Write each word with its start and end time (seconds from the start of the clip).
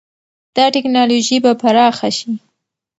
دا 0.55 0.65
ټکنالوژي 0.75 1.37
به 1.43 1.51
پراخه 1.61 2.09
شي. 2.17 2.31